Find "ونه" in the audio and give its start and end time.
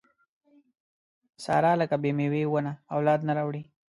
2.49-2.73